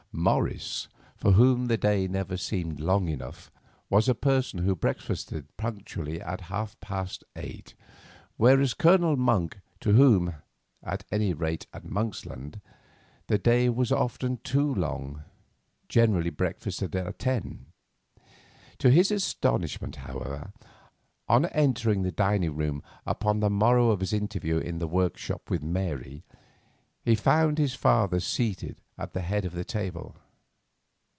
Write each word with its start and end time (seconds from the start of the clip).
Morris, 0.13 0.89
for 1.15 1.31
whom 1.31 1.65
the 1.67 1.77
day 1.77 2.05
never 2.05 2.35
seemed 2.35 2.81
long 2.81 3.07
enough, 3.07 3.49
was 3.89 4.09
a 4.09 4.13
person 4.13 4.59
who 4.59 4.75
breakfasted 4.75 5.47
punctually 5.55 6.21
at 6.21 6.41
half 6.41 6.77
past 6.81 7.23
eight, 7.37 7.73
whereas 8.35 8.73
Colonel 8.73 9.15
Monk, 9.15 9.61
to 9.79 9.93
whom—at 9.93 11.05
any 11.13 11.33
rate 11.33 11.65
at 11.73 11.85
Monksland—the 11.85 13.37
day 13.37 13.69
was 13.69 13.89
often 13.89 14.37
too 14.43 14.71
long, 14.75 15.23
generally 15.87 16.29
breakfasted 16.29 16.93
at 16.93 17.17
ten. 17.17 17.67
To 18.79 18.91
his 18.91 19.11
astonishment, 19.11 19.95
however, 19.95 20.51
on 21.29 21.45
entering 21.47 22.03
the 22.03 22.11
dining 22.11 22.53
room 22.55 22.83
upon 23.05 23.39
the 23.39 23.49
morrow 23.49 23.89
of 23.91 24.01
his 24.01 24.11
interview 24.11 24.57
in 24.57 24.79
the 24.79 24.87
workshop 24.89 25.49
with 25.49 25.63
Mary, 25.63 26.25
he 27.03 27.15
found 27.15 27.57
his 27.57 27.73
father 27.73 28.19
seated 28.19 28.81
at 28.95 29.13
the 29.13 29.21
head 29.21 29.43
of 29.45 29.53
the 29.53 29.65
table. 29.65 30.15